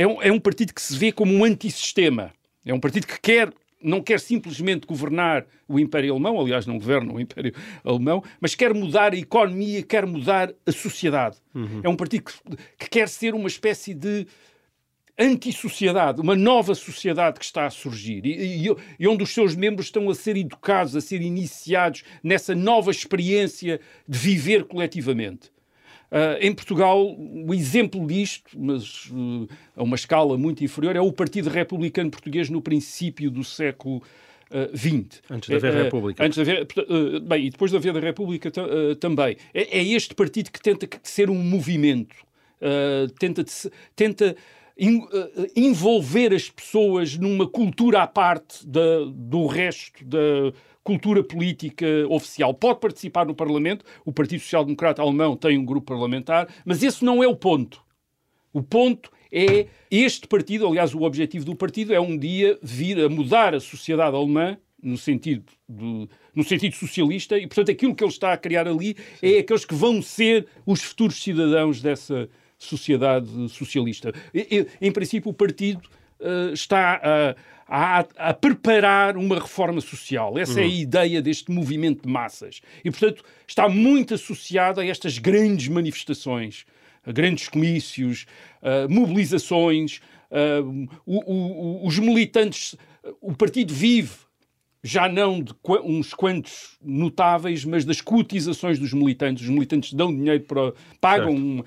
[0.01, 2.33] É um, é um partido que se vê como um antissistema.
[2.65, 7.13] É um partido que quer, não quer simplesmente governar o Império Alemão, aliás, não governa
[7.13, 7.53] o Império
[7.85, 11.37] Alemão, mas quer mudar a economia, quer mudar a sociedade.
[11.83, 12.33] É um partido que,
[12.79, 14.27] que quer ser uma espécie de
[15.19, 19.87] antissociedade, uma nova sociedade que está a surgir e, e- e onde os seus membros
[19.87, 25.51] estão a ser educados, a ser iniciados nessa nova experiência de viver coletivamente.
[26.11, 29.47] Ah, em Portugal, o exemplo disto, mas uh,
[29.77, 34.03] a uma escala muito inferior, é o Partido Republicano Português no princípio do século
[34.75, 35.23] XX.
[35.31, 36.25] Antes de haver República.
[36.25, 36.67] Antes de haver,
[37.23, 38.67] bem, e depois de haver a República ta-
[38.99, 39.37] também.
[39.55, 42.17] É, é este partido que tenta ser um movimento,
[43.21, 43.45] tenta,
[43.95, 44.37] tenta
[44.77, 45.07] in-
[45.55, 52.55] envolver as pessoas numa cultura à parte da- do resto da cultura política oficial.
[52.55, 57.05] Pode participar no Parlamento, o Partido Social Democrata Alemão tem um grupo parlamentar, mas esse
[57.05, 57.83] não é o ponto.
[58.53, 63.09] O ponto é este partido, aliás, o objetivo do partido é um dia vir a
[63.09, 68.11] mudar a sociedade alemã no sentido, do, no sentido socialista e, portanto, aquilo que ele
[68.11, 74.13] está a criar ali é aqueles que vão ser os futuros cidadãos dessa sociedade socialista.
[74.35, 75.89] E- e, em princípio, o partido
[76.21, 77.37] uh, está
[77.69, 80.39] a, a, preparar uma reforma social.
[80.39, 82.61] Essa é a ideia deste movimento de massas.
[82.85, 86.65] E, portanto, está muito associado a estas grandes manifestações,
[87.07, 88.27] a grandes comícios,
[88.89, 90.01] mobilizações.
[91.07, 92.75] O, o, os militantes,
[93.21, 94.11] o partido vive
[94.83, 95.55] já não de
[95.85, 99.45] uns quantos notáveis, mas das cotizações dos militantes.
[99.45, 100.73] Os militantes dão dinheiro para.
[101.01, 101.65] pagam.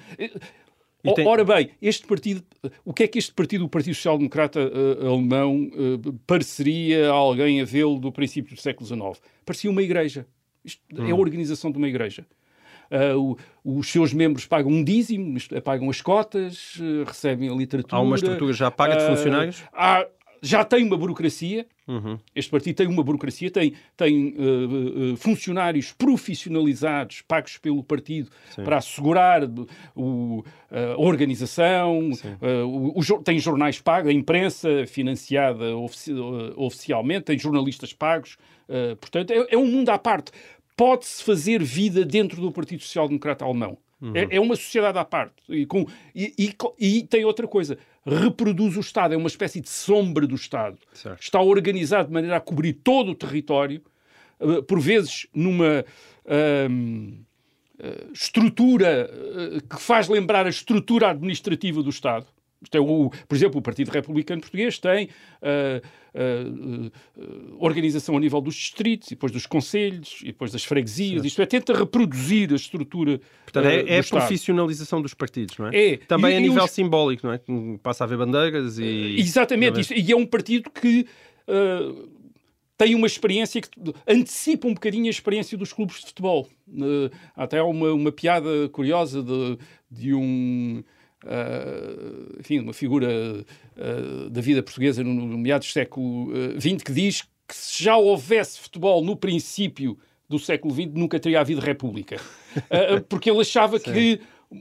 [1.11, 1.27] Tem...
[1.27, 2.41] Ora bem, este partido,
[2.85, 7.13] o que é que este partido, o Partido Social Democrata uh, Alemão, uh, pareceria a
[7.13, 9.21] alguém a vê-lo do princípio do século XIX?
[9.45, 10.25] Parecia uma igreja.
[10.63, 11.05] Isto hum.
[11.05, 11.19] é a hum.
[11.19, 12.25] organização de uma igreja.
[12.89, 17.97] Uh, o, os seus membros pagam um dízimo, pagam as cotas, recebem a literatura.
[17.97, 19.61] Há uma estrutura já paga de funcionários?
[19.73, 20.07] Há,
[20.41, 21.65] já tem uma burocracia.
[21.87, 22.17] Uhum.
[22.35, 28.63] Este partido tem uma burocracia, tem, tem uh, uh, funcionários profissionalizados, pagos pelo partido, Sim.
[28.63, 29.41] para assegurar
[29.95, 32.11] o, a organização,
[32.65, 36.13] o, o, tem jornais pagos, a imprensa financiada ofici
[36.55, 38.37] oficialmente, tem jornalistas pagos.
[38.99, 40.31] portanto, é, é um mundo à parte.
[40.75, 43.77] Pode-se fazer vida dentro do Partido Social Democrata Alemão.
[44.03, 44.11] Uhum.
[44.15, 45.35] É, é, uma sociedade à parte.
[45.47, 49.69] E, com, e, e, e tem outra coisa reproduz o Estado, é uma espécie de
[49.69, 50.77] sombra do Estado.
[50.93, 51.21] Certo.
[51.21, 53.81] Está organizado de maneira a cobrir todo o território,
[54.39, 55.85] uh, por vezes numa
[56.25, 57.23] uh,
[58.13, 62.27] estrutura uh, que faz lembrar a estrutura administrativa do Estado.
[62.63, 65.09] Isto é o, por exemplo, o Partido Republicano Português tem
[65.41, 65.81] uh,
[66.15, 71.13] uh, uh, organização a nível dos distritos, e depois dos conselhos, e depois das freguesias.
[71.13, 71.25] Certo.
[71.25, 73.19] Isto é, tenta reproduzir a estrutura.
[73.43, 75.93] Portanto, é, é a profissionalização dos partidos, não é?
[75.93, 75.97] É.
[75.97, 76.71] Também e, a nível os...
[76.71, 77.39] simbólico, não é?
[77.81, 79.19] Passa a haver bandeiras e.
[79.19, 81.05] Exatamente, isso, e é um partido que
[82.77, 83.69] tem uma experiência que
[84.07, 86.49] antecipa um bocadinho a experiência dos clubes de futebol.
[86.67, 89.57] Uh, até há uma, uma piada curiosa de,
[89.89, 90.83] de um
[91.23, 96.85] uh, enfim, uma figura uh, da vida portuguesa no, no meados do século XX uh,
[96.85, 99.97] que diz que se já houvesse futebol no princípio
[100.29, 102.17] do século XX nunca teria havido república.
[103.09, 104.19] porque ele achava que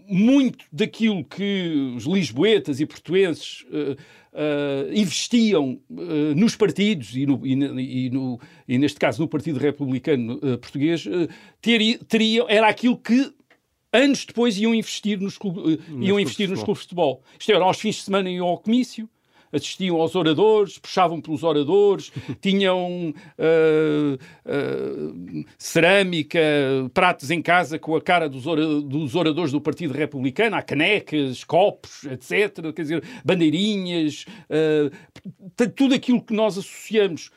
[0.09, 3.65] muito daquilo que os lisboetas e portuenses
[4.93, 5.79] investiam
[6.35, 11.05] nos partidos e, no, e, no, e, neste caso no Partido Republicano Português
[11.61, 13.33] teria, teria, era aquilo que
[13.93, 17.23] anos depois iam investir nos, clubes, eh, iam investir nos clubes de futebol.
[17.39, 19.09] Isto era, aos fins de semana iam ao comício,
[19.53, 24.15] assistiam aos oradores, puxavam pelos oradores, tinham uh,
[24.47, 26.41] uh, cerâmica,
[26.95, 28.45] pratos em casa com a cara dos,
[28.85, 32.73] dos, oradores do Partido Republicano, há canecas, copos, etc.
[32.75, 37.31] Quer dizer, bandeirinhas, uh, tudo aquilo que nós associamos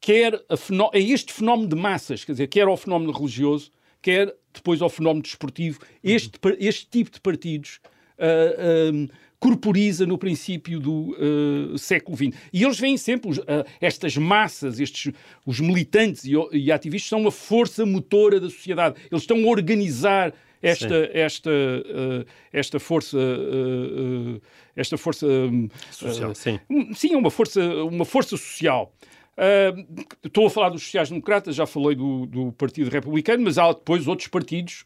[0.00, 0.54] quer a,
[0.94, 3.70] a este fenómeno de massas, quer dizer, quer ao fenómeno religioso,
[4.02, 5.80] quer depois ao fenómeno desportivo.
[6.02, 7.80] Este, este tipo de partidos
[8.18, 9.08] uh, um,
[9.40, 12.38] corporiza no princípio do uh, século XX.
[12.52, 15.12] E eles veem sempre, os, uh, estas massas, estes,
[15.46, 18.96] os militantes e, e, ativistas, são uma força motora da sociedade.
[19.10, 23.18] Eles estão a organizar esta, esta, uh, esta força
[24.76, 25.26] esta força
[25.90, 26.58] social, sim.
[26.94, 28.92] sim, uma força, uma força social.
[29.38, 34.06] Uh, estou a falar dos sociais-democratas, já falei do, do Partido Republicano, mas há depois
[34.06, 34.84] outros partidos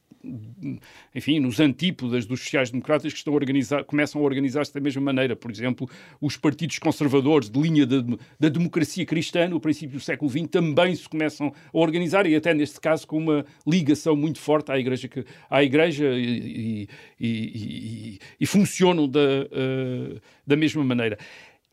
[1.14, 5.36] enfim, nos antípodas dos sociais-democratas que estão a começam a organizar-se da mesma maneira.
[5.36, 5.88] Por exemplo,
[6.20, 8.02] os partidos conservadores de linha de,
[8.38, 12.54] da democracia cristã, no princípio do século XX, também se começam a organizar, e até
[12.54, 15.08] neste caso com uma ligação muito forte à Igreja,
[15.50, 16.88] à igreja e,
[17.20, 21.18] e, e, e funcionam da, uh, da mesma maneira.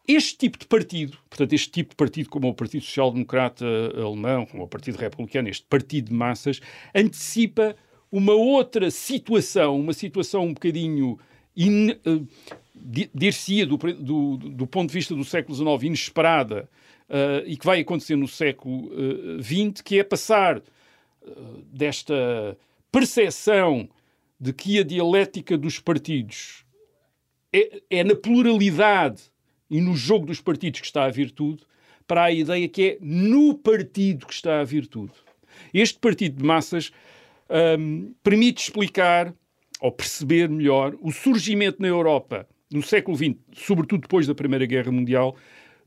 [0.07, 4.45] Este tipo de partido, portanto, este tipo de partido, como o Partido Social Democrata Alemão,
[4.45, 6.59] como o Partido Republicano, este partido de massas,
[6.93, 7.75] antecipa
[8.11, 11.19] uma outra situação, uma situação um bocadinho,
[11.55, 12.27] in, uh,
[13.13, 16.67] dir-se-ia do, do, do, ponto de vista do século XIX, inesperada,
[17.07, 18.89] uh, e que vai acontecer no século
[19.41, 20.63] XX, uh, que é passar uh,
[21.71, 22.57] desta
[22.91, 23.87] percepção
[24.39, 26.65] de que a dialética dos partidos
[27.53, 29.31] é, é na pluralidade
[29.71, 31.63] e no jogo dos partidos que está a virtude,
[32.05, 35.13] para a ideia que é no partido que está a virtude.
[35.73, 36.91] Este partido de massas
[37.79, 39.33] um, permite explicar
[39.79, 44.91] ou perceber melhor o surgimento na Europa, no século XX, sobretudo depois da Primeira Guerra
[44.91, 45.37] Mundial,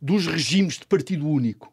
[0.00, 1.70] dos regimes de partido único.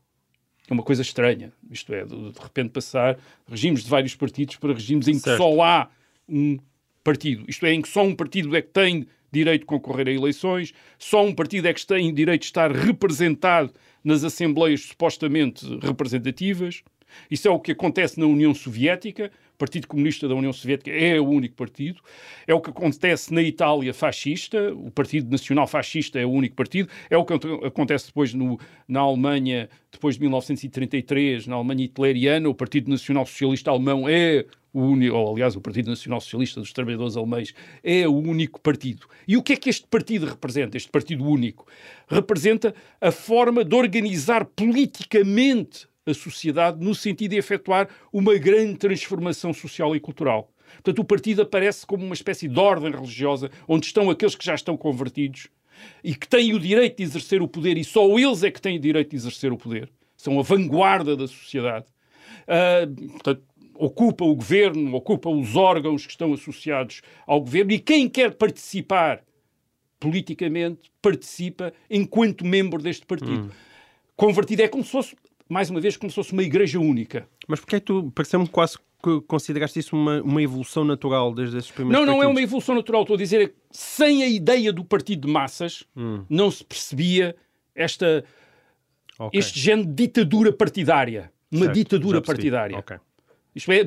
[0.69, 4.73] É uma coisa estranha, isto é, de, de repente passar regimes de vários partidos para
[4.73, 5.37] regimes em que certo.
[5.37, 5.89] só há
[6.27, 6.59] um
[7.03, 10.11] partido, isto é, em que só um partido é que tem direito de concorrer a
[10.11, 13.71] eleições, só um partido é que tem direito de estar representado
[14.03, 16.83] nas assembleias supostamente representativas.
[17.29, 19.31] Isso é o que acontece na União Soviética.
[19.55, 22.01] O Partido Comunista da União Soviética é o único partido.
[22.47, 24.73] É o que acontece na Itália fascista.
[24.73, 26.89] O Partido Nacional Fascista é o único partido.
[27.09, 27.33] É o que
[27.65, 32.49] acontece depois no, na Alemanha, depois de 1933, na Alemanha hitleriana.
[32.49, 36.71] O Partido Nacional Socialista Alemão é o único, ou aliás, o Partido Nacional Socialista dos
[36.71, 37.53] Trabalhadores Alemães
[37.83, 39.07] é o único partido.
[39.27, 41.67] E o que é que este partido representa, este partido único?
[42.07, 49.53] Representa a forma de organizar politicamente a sociedade no sentido de efetuar uma grande transformação
[49.53, 50.51] social e cultural.
[50.75, 54.55] Portanto, o partido aparece como uma espécie de ordem religiosa onde estão aqueles que já
[54.55, 55.47] estão convertidos
[56.03, 58.77] e que têm o direito de exercer o poder, e só eles é que têm
[58.77, 59.89] o direito de exercer o poder.
[60.15, 61.85] São a vanguarda da sociedade.
[62.43, 63.43] Uh, portanto,
[63.81, 69.23] ocupa o governo, ocupa os órgãos que estão associados ao governo e quem quer participar
[69.99, 73.45] politicamente participa enquanto membro deste partido.
[73.45, 73.49] Hum.
[74.15, 75.15] Convertido é como se fosse,
[75.49, 77.27] mais uma vez, como se fosse uma igreja única.
[77.47, 81.57] Mas porquê é que tu, pareceu-me quase que consideraste isso uma, uma evolução natural desde
[81.57, 82.29] esses primeiros Não, não partidos?
[82.29, 83.01] é uma evolução natural.
[83.01, 86.23] Estou a dizer que sem a ideia do partido de massas hum.
[86.29, 87.35] não se percebia
[87.73, 88.23] esta,
[89.17, 89.39] okay.
[89.39, 91.31] este género de ditadura partidária.
[91.51, 92.77] Uma certo, ditadura partidária.
[92.77, 92.97] Okay.
[93.55, 93.85] Isto é,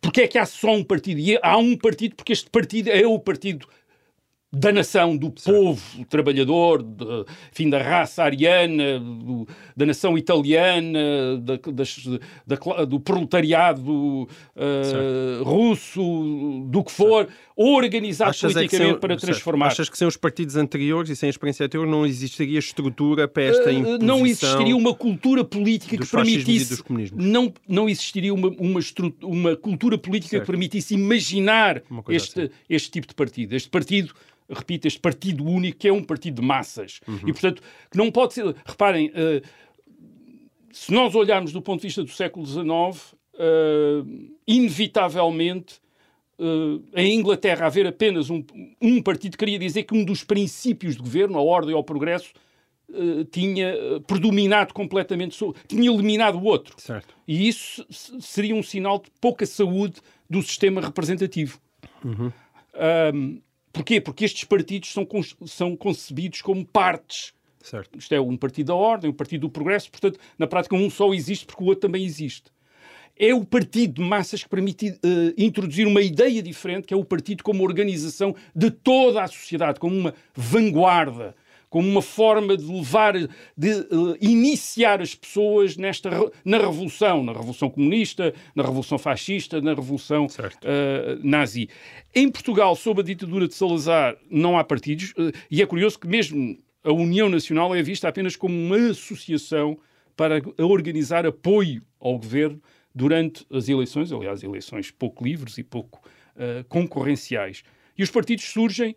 [0.00, 1.20] porque é que há só um partido?
[1.20, 3.66] E há um partido porque este partido é o partido
[4.52, 5.56] da nação, do certo.
[5.56, 7.04] povo trabalhador, de,
[7.52, 12.06] enfim, da raça ariana, do, da nação italiana, da, das,
[12.46, 17.32] da, do proletariado uh, russo, do que for, certo.
[17.56, 19.66] organizado Achas politicamente é sem, para transformar.
[19.66, 23.42] Achas que sem os partidos anteriores e sem a experiência anterior não existiria estrutura para
[23.42, 23.98] esta imposição?
[24.00, 26.82] Uh, não existiria uma cultura política que permitisse...
[27.14, 28.80] Não, não existiria uma, uma,
[29.22, 32.50] uma cultura política que permitisse imaginar este, assim.
[32.70, 33.54] este tipo de partido.
[33.54, 34.14] Este partido
[34.48, 37.00] repito, este partido único, que é um partido de massas.
[37.06, 37.20] Uhum.
[37.26, 38.54] E, portanto, que não pode ser.
[38.64, 39.46] Reparem, uh,
[40.72, 44.04] se nós olharmos do ponto de vista do século XIX, uh, eh,
[44.46, 45.84] inevitavelmente.
[46.38, 48.44] Uh, em Inglaterra haver apenas um,
[48.82, 52.32] um partido queria dizer que um dos princípios de governo, a ordem ou o progresso,
[52.88, 53.74] Uh, tinha
[54.06, 56.80] predominado completamente, tinha eliminado o outro.
[56.80, 57.16] Certo.
[57.26, 61.58] E isso seria um sinal de pouca saúde do sistema representativo.
[62.04, 62.30] Uhum.
[63.12, 63.40] Um,
[63.76, 64.00] Porquê?
[64.00, 65.06] Porque estes partidos são,
[65.44, 67.34] são concebidos como partes.
[67.62, 67.98] Certo.
[67.98, 71.12] Isto é um partido da ordem, um partido do progresso, portanto, na prática, um só
[71.12, 72.50] existe porque o outro também existe.
[73.18, 77.04] É o partido de massas que permite uh, introduzir uma ideia diferente, que é o
[77.04, 81.34] partido como organização de toda a sociedade, como uma vanguarda,
[81.76, 83.12] como uma forma de levar,
[83.54, 86.08] de uh, iniciar as pessoas nesta,
[86.42, 91.68] na revolução, na revolução comunista, na revolução fascista, na revolução uh, nazi.
[92.14, 96.08] Em Portugal, sob a ditadura de Salazar, não há partidos, uh, e é curioso que
[96.08, 99.76] mesmo a União Nacional é vista apenas como uma associação
[100.16, 102.58] para organizar apoio ao governo
[102.94, 106.00] durante as eleições, aliás, eleições pouco livres e pouco
[106.68, 107.62] concorrenciais.
[107.98, 108.94] E os partidos surgem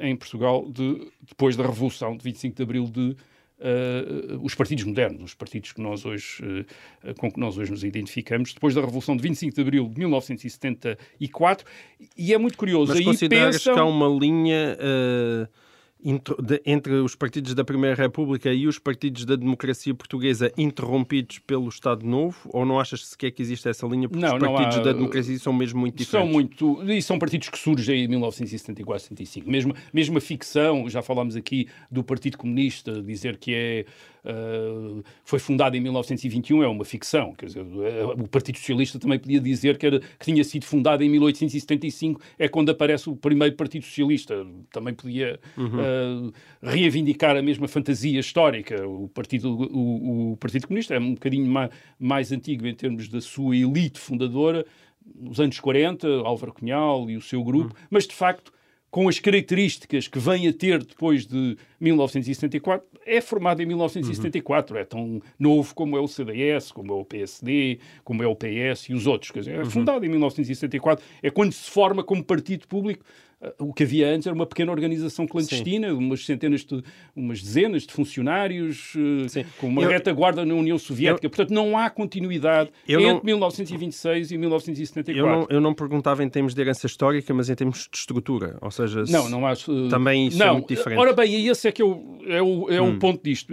[0.00, 3.16] em Portugal de, depois da Revolução de 25 de Abril de
[3.62, 7.84] Uh, os partidos modernos, os partidos que nós hoje, uh, com que nós hoje nos
[7.84, 11.64] identificamos, depois da Revolução de 25 de Abril de 1974,
[12.18, 12.92] e é muito curioso.
[12.92, 13.74] Mas consideras pensam...
[13.74, 15.48] que há uma linha uh,
[16.64, 22.04] entre os partidos da Primeira República e os partidos da democracia portuguesa interrompidos pelo Estado
[22.04, 22.36] Novo?
[22.50, 24.08] Ou não achas sequer que existe essa linha?
[24.08, 24.82] Porque não, os partidos há...
[24.82, 26.30] da democracia são mesmo muito diferentes.
[26.30, 26.92] São muito.
[26.92, 29.50] E são partidos que surgem em 1974, 75.
[29.50, 33.84] Mesmo, mesmo a ficção, já falámos aqui do Partido Comunista, dizer que é
[34.24, 37.34] Uh, foi fundado em 1921, é uma ficção.
[37.34, 41.02] Quer dizer, eh, o Partido Socialista também podia dizer que, era, que tinha sido fundado
[41.02, 44.46] em 1875, é quando aparece o primeiro Partido Socialista.
[44.70, 45.66] Também podia uhum.
[45.66, 45.82] uh,
[46.62, 48.86] reivindicar a mesma fantasia histórica.
[48.86, 53.20] O Partido, o, o Partido Comunista é um bocadinho mais, mais antigo em termos da
[53.20, 54.64] sua elite fundadora,
[55.14, 57.86] nos anos 40, Álvaro Cunhal e o seu grupo, uhum.
[57.90, 58.52] mas de facto
[58.92, 64.74] com as características que vem a ter depois de 1974, é formado em 1974.
[64.74, 64.80] Uhum.
[64.82, 68.90] É tão novo como é o CDS, como é o PSD, como é o PS
[68.90, 69.30] e os outros.
[69.30, 69.70] Quer dizer, é uhum.
[69.70, 71.02] fundado em 1974.
[71.22, 73.02] É quando se forma como partido público
[73.58, 75.94] o que havia antes era uma pequena organização clandestina, Sim.
[75.94, 76.82] umas centenas de,
[77.14, 79.44] umas dezenas de funcionários, eh, Sim.
[79.58, 81.26] com uma eu, retaguarda na União Soviética.
[81.26, 85.18] Eu, Portanto, não há continuidade entre não, 1926 e 1974.
[85.18, 88.58] Eu não, eu não perguntava em termos de herança histórica, mas em termos de estrutura.
[88.60, 90.98] Ou seja, não, não acho, uh, também isso é não, é muito diferente.
[90.98, 92.94] Ora bem, esse é que é o, é o, é hum.
[92.94, 93.52] o ponto disto.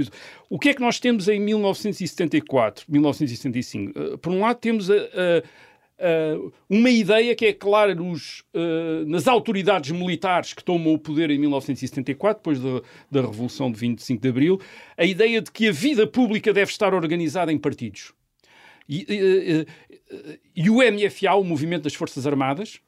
[0.49, 3.99] O que é que nós temos em 1974, 1975?
[3.99, 5.43] Uh, por um lado, temos a, a
[5.99, 11.29] Uh, uma ideia que é clara nos, uh, nas autoridades militares que tomam o poder
[11.29, 12.81] em 1974, depois da,
[13.12, 14.62] da Revolução de 25 de Abril,
[14.97, 18.13] a ideia de que a vida pública deve estar organizada em partidos.
[18.88, 19.67] E, e,
[20.55, 22.79] e o MFA, o Movimento das Forças Armadas,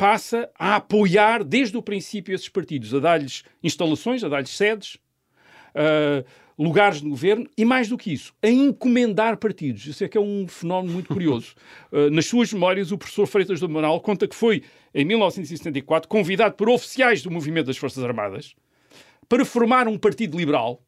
[0.00, 4.96] passa a apoiar desde o princípio esses partidos, a dar-lhes instalações, a dar-lhes sedes,
[5.74, 6.24] uh,
[6.58, 9.86] lugares no governo e, mais do que isso, a encomendar partidos.
[9.86, 11.54] Isso é que é um fenómeno muito curioso.
[11.90, 14.62] Uh, nas suas memórias, o professor Freitas do Amaral conta que foi,
[14.94, 18.54] em 1974, convidado por oficiais do movimento das Forças Armadas
[19.28, 20.82] para formar um partido liberal.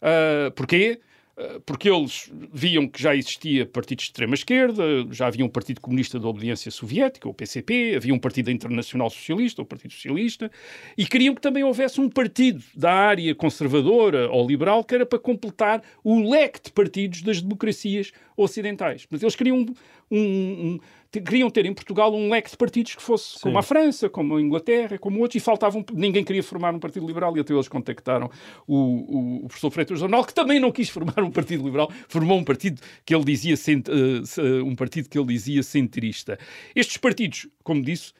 [0.00, 1.00] Uh, porquê?
[1.38, 4.82] Eh, porque eles viam que já existia partidos de extrema-esquerda,
[5.12, 9.62] já havia um Partido Comunista da Obediência Soviética, o PCP, havia um Partido Internacional Socialista,
[9.62, 10.50] o Partido Socialista,
[10.96, 15.18] e queriam que também houvesse um partido da área conservadora ou liberal que era para
[15.18, 19.06] completar o leque de partidos das democracias ocidentais.
[19.08, 19.64] Mas eles queriam
[20.10, 20.80] um, um,
[21.10, 23.40] queriam ter em Portugal um leque de partidos que fosse Sim.
[23.44, 27.06] como a França, como a Inglaterra, como outros, e faltavam, ninguém queria formar um partido
[27.06, 28.30] liberal, e até eles contactaram
[28.66, 32.38] o, o, o professor Freitas Jornal, que também não quis formar um partido liberal, formou
[32.38, 36.38] um partido que ele dizia uh, um partido que ele dizia centrista.
[36.76, 38.12] Estes partidos, como disse,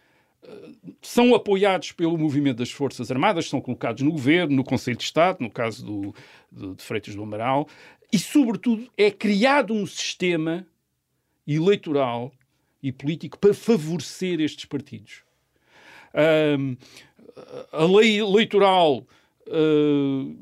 [0.44, 5.04] uh, são apoiados pelo movimento das Forças Armadas, são colocados no governo, no Conselho de
[5.04, 6.14] Estado, no caso do,
[6.50, 7.68] do, de Freitas do Amaral,
[8.10, 10.66] e, sobretudo, é criado um sistema
[11.46, 12.32] eleitoral
[12.82, 15.22] e político para favorecer estes partidos.
[16.58, 16.76] Um,
[17.72, 19.06] a lei eleitoral
[19.46, 20.36] uh,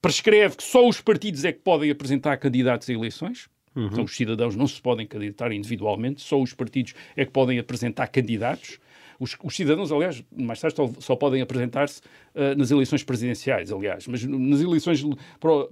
[0.00, 3.48] prescreve que só os partidos é que podem apresentar candidatos a eleições.
[3.74, 3.86] Uhum.
[3.86, 8.06] Então, os cidadãos não se podem candidatar individualmente, só os partidos é que podem apresentar
[8.08, 8.78] candidatos.
[9.22, 12.00] Os, os cidadãos, aliás, mais tarde só, só podem apresentar-se
[12.34, 15.00] uh, nas eleições presidenciais, aliás, mas nas eleições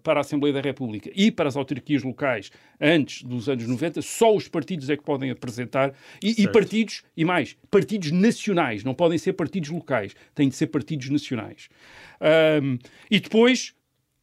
[0.04, 4.32] para, a Assembleia da República e para as autarquias locais antes dos anos 90, só
[4.32, 5.92] os partidos é que podem apresentar
[6.22, 10.68] e, e partidos, e mais, partidos nacionais, não podem ser partidos locais, têm de ser
[10.68, 11.68] partidos nacionais.
[12.62, 12.78] Um,
[13.10, 13.74] e depois,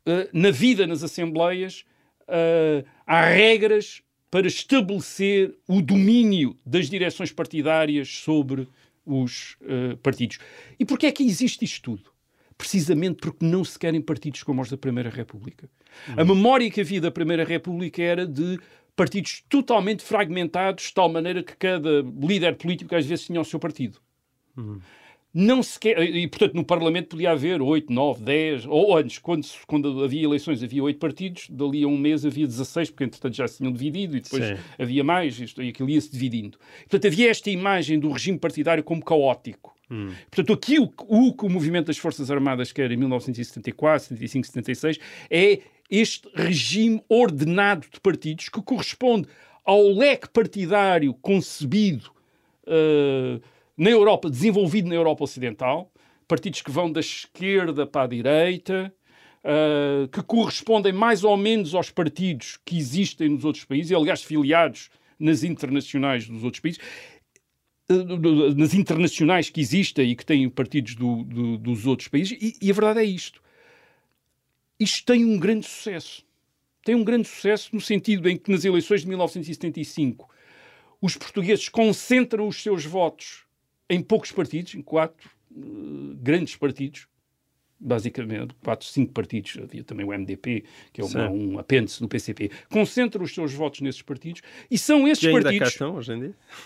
[0.08, 1.84] uh, na vida nas Assembleias,
[2.30, 8.68] uh, há regras para estabelecer o domínio das direções partidárias sobre
[9.08, 10.38] os uh, partidos.
[10.80, 12.12] E porquê é que existe isto tudo?
[12.58, 15.70] Precisamente porque não se querem partidos como os da Primeira República.
[16.10, 16.16] Uhum.
[16.18, 18.60] A memória que havia da Primeira República era de
[18.96, 23.60] partidos totalmente fragmentados, de tal maneira que cada líder político às vezes tinha o seu
[23.60, 24.00] partido.
[24.58, 24.80] Uhum
[25.40, 29.46] não se quer, e portanto no Parlamento podia haver 8, 9, 10, ou antes, quando,
[29.68, 33.48] quando havia eleições havia 8 partidos, dali a um mês havia 16, porque entretanto já
[33.48, 34.56] se tinham dividido e depois Sim.
[34.80, 36.58] havia mais, isto, e aquilo ia-se dividindo.
[36.80, 39.76] Portanto havia esta imagem do regime partidário como caótico.
[39.92, 40.10] Hum.
[40.32, 45.00] Portanto, aqui o, o que o movimento das Forças Armadas quer em 1974, 75, 76
[45.30, 49.28] é este regime ordenado de partidos que corresponde
[49.64, 52.10] ao leque partidário concebido
[52.66, 53.40] uh,
[53.78, 55.92] na Europa, desenvolvido na Europa Ocidental,
[56.28, 58.94] partidos que vão da esquerda para a direita,
[59.44, 64.24] uh, que correspondem mais ou menos aos partidos que existem nos outros países, e aliás
[64.24, 66.80] filiados nas internacionais dos outros países,
[67.90, 72.58] uh, nas internacionais que existem e que têm partidos do, do, dos outros países, e,
[72.62, 73.42] e a verdade é isto.
[74.80, 76.26] Isto tem um grande sucesso.
[76.84, 80.30] Tem um grande sucesso no sentido em que nas eleições de 1975
[81.02, 83.47] os portugueses concentram os seus votos
[83.90, 87.08] em poucos partidos, em quatro uh, grandes partidos,
[87.80, 92.50] basicamente, quatro, cinco partidos, havia também o MDP, que é uma, um apêndice do PCP,
[92.70, 95.78] concentra os seus votos nesses partidos, e são esses partidos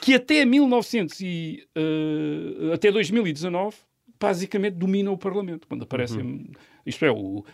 [0.01, 3.76] que até 1900 e, uh, até 2019
[4.22, 6.47] basicamente dominam o Parlamento, quando aparecem uhum.
[6.86, 7.45] Isto é, o, uh,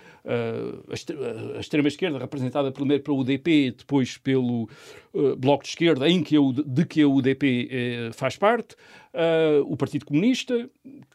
[1.56, 4.70] a, extrema-esquerda, representada primeiro pelo UDP, depois pelo
[5.14, 8.76] uh, Bloco de Esquerda, em que a, de que a UDP eh, faz parte,
[9.14, 10.70] uh, o Partido Comunista,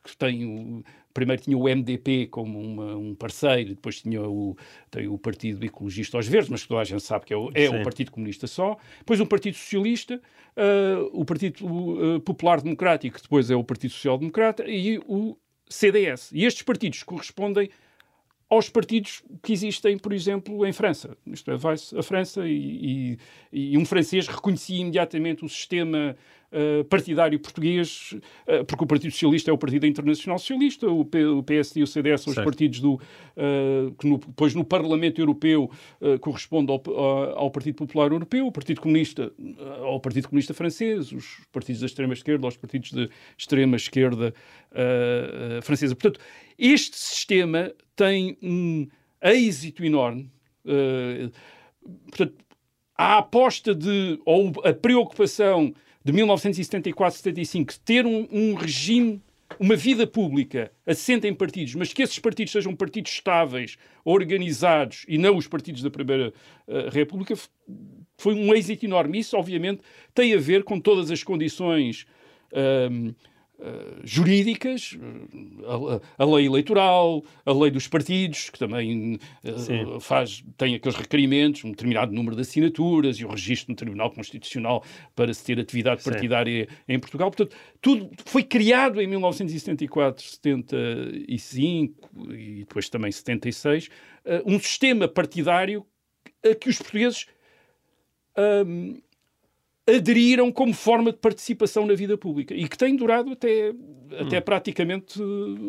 [0.04, 4.56] que tem o, primeiro tinha o MDP como uma, um parceiro, depois tinha o,
[4.90, 7.68] tem o Partido Ecologista aos Verdes, mas toda a gente sabe que é o, é
[7.68, 8.76] o Partido Comunista só.
[8.98, 10.20] Depois um Partido Socialista,
[10.56, 15.36] uh, o Partido uh, Popular Democrático, que depois é o Partido Social Democrata, e o
[15.68, 16.30] CDS.
[16.32, 17.70] E estes partidos correspondem
[18.52, 21.16] aos partidos que existem, por exemplo, em França.
[21.26, 23.16] Isto é, vai-se a França e,
[23.50, 26.14] e, e, um francês reconhecia imediatamente o sistema
[26.52, 28.14] uh, partidário português,
[28.46, 31.82] uh, porque o Partido Socialista é o Partido Internacional Socialista, o, P, o PSD e
[31.82, 32.46] o CDS são certo.
[32.46, 35.70] os partidos do, uh, que no, depois no Parlamento Europeu
[36.20, 39.32] correspondem ao, ao, Partido Popular Europeu, o Partido Comunista
[39.82, 44.34] ao Partido Comunista Francês, os partidos da extrema-esquerda aos partidos da extrema-esquerda
[45.62, 45.94] francesa.
[45.94, 46.20] Portanto,
[46.58, 48.86] este sistema tem um
[49.22, 50.30] êxito enorme.
[50.64, 51.30] Uh,
[52.06, 52.34] portanto,
[52.96, 55.74] a aposta de, ou a preocupação
[56.04, 59.20] de 1974-75 de ter um, um, regime,
[59.58, 65.18] uma vida pública assente em partidos, mas que esses partidos sejam partidos estáveis, organizados e
[65.18, 66.32] não os partidos da Primeira
[66.66, 67.34] uh, República,
[68.16, 69.18] foi um êxito enorme.
[69.18, 69.82] Isso, obviamente,
[70.14, 72.06] tem a ver com todas as condições.
[72.52, 73.14] Uh,
[74.04, 74.98] jurídicas,
[76.18, 81.64] a, a, lei eleitoral, a lei dos partidos, que também uh, faz, tem aqueles requerimentos,
[81.64, 84.84] um determinado número de assinaturas e o registro no Tribunal Constitucional
[85.14, 86.76] para se ter atividade partidária Sim.
[86.88, 87.30] em Portugal.
[87.30, 93.90] Portanto, tudo foi criado em 1974, 75 e depois também 76, uh,
[94.44, 95.86] um sistema partidário
[96.44, 97.26] a que os portugueses
[98.66, 99.00] um,
[99.88, 103.72] aderiram como forma de participação na vida pública e que tem durado até,
[104.18, 104.42] até hum.
[104.42, 105.20] praticamente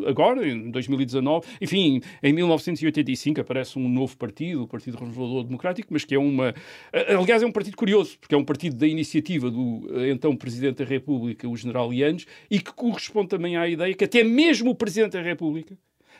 [0.06, 1.46] agora, em 2019.
[1.60, 6.54] Enfim, em 1985 aparece um novo partido, o Partido Renovador Democrático, mas que é uma.
[6.92, 10.84] Aliás, é um partido curioso, porque é um partido da iniciativa do então Presidente da
[10.84, 15.12] República, o General Yanes, e que corresponde também à ideia que até mesmo o Presidente
[15.12, 15.76] da República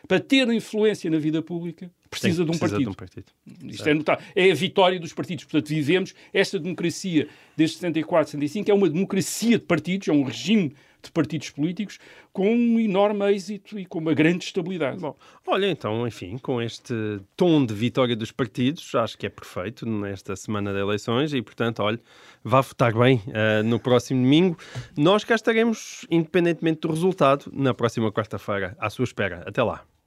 [0.07, 3.31] para ter influência na vida pública, precisa, Sim, de, um precisa de um partido.
[3.63, 4.47] Isto é.
[4.47, 5.45] É a vitória dos partidos.
[5.45, 10.73] Portanto, vivemos esta democracia desde 74, 75, é uma democracia de partidos, é um regime
[11.05, 11.99] de partidos políticos
[12.33, 14.99] com um enorme êxito e com uma grande estabilidade.
[14.99, 15.15] Bom,
[15.47, 16.93] olha, então, enfim, com este
[17.37, 21.81] tom de vitória dos partidos, acho que é perfeito nesta semana de eleições e, portanto,
[21.81, 21.99] olha,
[22.43, 24.57] vá votar bem uh, no próximo domingo.
[24.97, 29.43] Nós cá estaremos, independentemente do resultado, na próxima quarta-feira, à sua espera.
[29.47, 29.85] Até lá.